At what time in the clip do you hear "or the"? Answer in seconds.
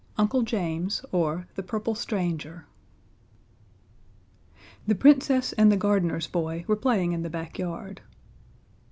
1.11-1.61